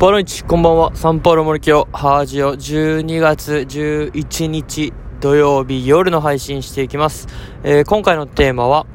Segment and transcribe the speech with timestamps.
[0.00, 0.96] ボロイチ、こんばんは。
[0.96, 7.28] サンパウロ森清、ハージオ、12月11日土曜日夜の配信していきます。
[7.62, 8.86] えー、今回のテーマは、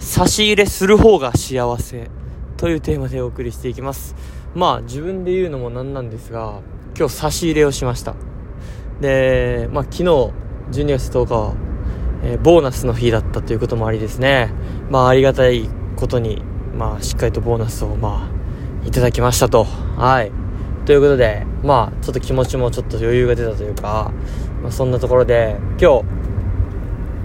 [0.00, 2.10] 差し入れする方が幸せ
[2.56, 4.16] というテーマでお送りしていきます。
[4.56, 6.58] まあ、自分で言うのもなんなんですが、
[6.98, 8.16] 今日差し入れをしました。
[9.00, 10.32] で、まあ、昨日、12
[10.98, 11.54] 月10日は、
[12.24, 14.50] えー、ボーナスの日だったということもありですね。
[14.90, 16.42] まあ、ありがたいことに、
[16.76, 19.62] まあ、しっかりとボーナスを、まあ、いただきましたと。
[19.62, 20.37] はい。
[20.88, 24.10] ということで、まあ、ちょっと気持ちもちょっと余裕が出たというか、
[24.62, 26.04] まあ、そんなところで、今日、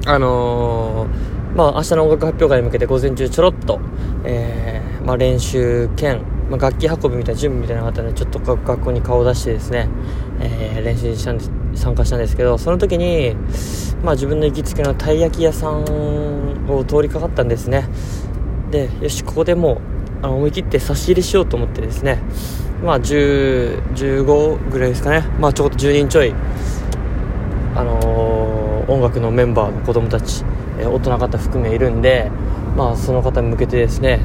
[0.06, 3.80] あのー、まあ、明日の音楽発表会に向けて午前中ちょろっと、
[4.26, 9.88] えー、まあ、練習兼、まあ、楽器運びみたいな準備みたいな方で、ちょっと学校に顔を出してですね、
[10.42, 13.34] えー、練習したんです、参加したんですけど、その時に、
[14.04, 17.88] まあ、自分の行きつけのたい焼き屋さんを通りかかったんですね。
[18.72, 19.78] で、よし、ここでもう、
[20.22, 22.20] あの思い切って差し入れしようと思ってですね、
[22.84, 25.22] まあ10、15ぐらいですかね。
[25.40, 26.34] まあちょっと10人ちょい、
[27.76, 30.44] あのー、音楽のメンバーの子供たち、
[30.80, 32.30] えー、大人方含めいるんで、
[32.76, 34.20] まあその方に向けてですね、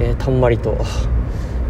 [0.00, 0.76] えー、たんまりと、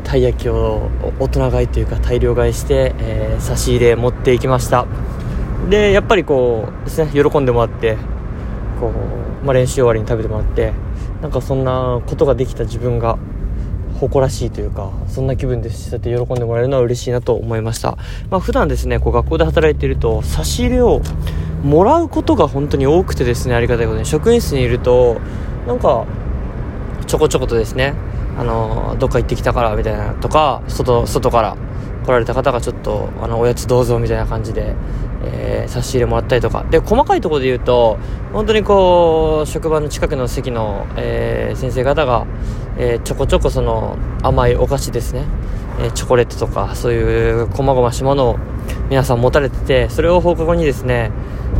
[0.08, 0.88] たい焼きを
[1.20, 4.86] 大人買いというか大量買いして、えー、差し入れ持っていきました
[5.68, 7.98] でやっぱりこうですね喜んでもらって
[8.80, 8.88] こ
[9.42, 10.72] う、まあ、練習終わりに食べてもらって
[11.20, 13.18] なんかそんなことができた自分が
[13.98, 17.98] 誇らしいというかそんな気分でしたって喜んでもらえるのは嬉しいなと思いました、
[18.30, 21.00] まあ、普段ですねこう学校で働いていると差し入れを
[21.62, 24.06] もらうことが本当に多くてですねありがたいことに。
[24.06, 25.20] 職員室にいると
[25.66, 26.06] なんか
[27.06, 27.94] ちょこちょことですね
[28.38, 31.56] あのどっか行ってきたからみたいなとか外外から
[32.04, 34.76] 来られた方がちょっとあのおやつどうぞみたいな感じで
[35.24, 36.64] えー、差し入れもらったりとか。
[36.70, 37.98] で細かいところで言うと
[38.32, 42.26] 本当にこう職場の近くの席の、えー、先生方が、
[42.78, 45.24] えー、ちょこちょこその甘いお菓子ですね、
[45.80, 48.38] えチョコレートとかそういう細々したものを
[48.88, 51.10] 皆さん持たれててそれを放課後にですね、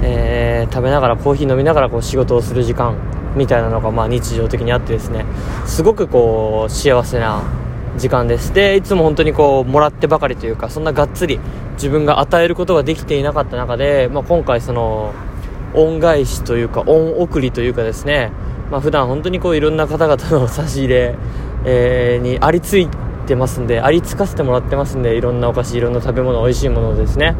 [0.03, 2.97] え食べながらコーヒー飲みながらこう仕事をする時間
[3.37, 5.25] みたいなのがまあ日常的にあってですね
[5.67, 7.43] すごくこう幸せな
[7.97, 8.55] 時間です。
[8.55, 11.41] でいつも本当にこうもらってばかりというかそんながっつり
[11.75, 15.13] 自分が与えることができていなかった中で、まあ、今回その
[15.75, 18.33] 恩返しというか恩送りというかですね、
[18.71, 21.15] まあ、普段本当にこういろんな方々の差し入れ、
[21.65, 22.89] えー、にありつい
[23.27, 27.37] てますんでありつかせてもらってますんでいろんなお菓子いろんな食べ物美味しいものですね。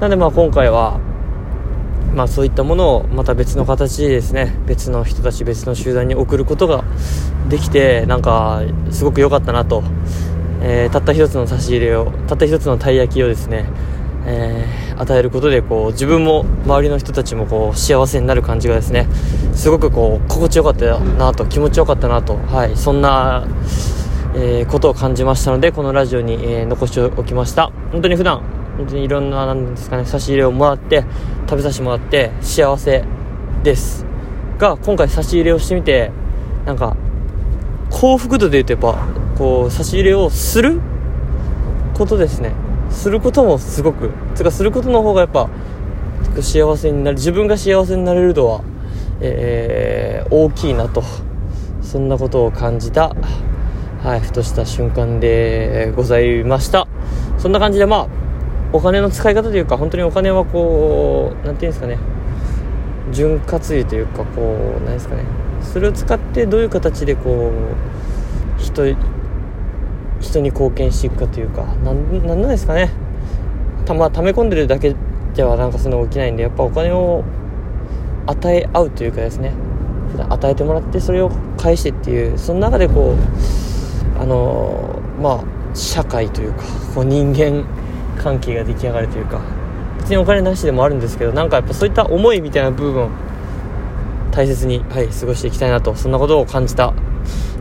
[0.00, 0.98] なのでまあ今回は
[2.14, 6.84] まあそういったものをまた別の形でですね別の人たち別の集団に送ることが
[7.48, 9.82] できてなんかすごく良かったなと、
[10.62, 13.66] えー、たった一つの差し入れをたった一つのたい焼きをですね、
[14.26, 19.06] えー、与えることでこう自分も周りの人たちもこう幸せになる感じがですね
[19.54, 23.46] すごくこう心地よかったなと気持ちよかったなとはいそんな
[24.32, 27.72] えー、ことを感じましたのでこのラジオに、えー、残しておきました。
[27.90, 28.40] 本当に普段
[28.76, 31.04] 本当にいろんななんですかね差し入れをもらって
[31.48, 33.04] 食べさせてもらって幸せ
[33.64, 34.06] です。
[34.56, 36.12] が今回差し入れをしてみて
[36.64, 36.96] なんか
[37.90, 40.80] 幸福度で言うとやっぱこう差し入れをする
[41.94, 42.52] ことですね。
[42.90, 45.48] することもすごくつかすることの方がやっぱ
[46.40, 48.62] 幸せになる自分が幸せになれる度は、
[49.20, 51.02] えー、大きいなと
[51.82, 53.14] そんなことを感じた、
[54.02, 56.86] はい、ふとした瞬間でございました。
[57.40, 58.08] そんな感じでまあ
[58.72, 61.98] お金の使い方というか本当にお金はこう何て言うんですかね
[63.12, 65.24] 潤滑油というかこう何ですかね
[65.62, 67.50] それを使ってどういう形でこ
[68.58, 68.94] う人
[70.20, 72.90] 人に貢献していくかというか何なんですかね。
[73.86, 74.94] たま溜め込んでるだけ
[75.34, 77.24] ではなんかそういうの起きないんでやっぱお金を
[78.26, 79.52] 与え合うというかですね。
[80.12, 86.64] 普段与えてもらってそれを返してっていうその中でこうあのまあ社会というか
[86.94, 87.64] こう人間
[88.18, 89.40] 関係が出来上がるというか
[89.98, 93.08] 別にお金なしでもあるんですけどなんかやっぱそういった思いみたいな部分
[94.32, 96.92] 大切に、はい、過ごしていきたいなとそんなことを感じた、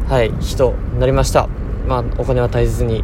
[0.07, 1.49] はい、日となりました。
[1.89, 3.03] まあお金は大切に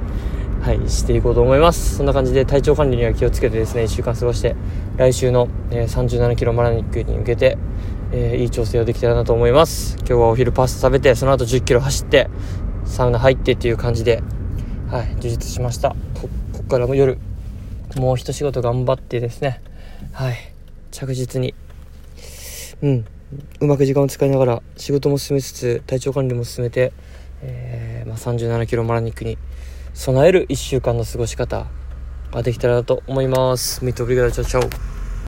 [0.62, 1.96] はい、していこうと思います。
[1.96, 4.56] そんな感じで体調管理には気をつけてですね、1週間過ごして、
[4.96, 7.58] 来週の、えー、37キロマラニックに向けて、
[8.12, 9.98] えー、いい調整をできたらなと思います。
[9.98, 12.30] 今日はお昼パスタ食べて、その後10キロ走って、
[12.86, 14.22] サウナ入ってっていう感じで、
[14.90, 15.94] はい、充実しました。
[16.20, 16.28] こ
[16.62, 17.18] っからも夜
[17.96, 19.60] もう一仕事頑張ってですね
[20.12, 20.36] はい
[20.90, 21.54] 着実に
[22.82, 23.04] うん
[23.60, 26.92] うまく時間を使いながら仕事も進めつつ体調管理も進めて、
[27.44, 29.38] えー、まあ、37キロマラニックに
[29.92, 31.66] 備える1週間の過ごし方
[32.32, 33.84] ができたらと思います。
[33.84, 34.93] ミトブリガダチャチャオ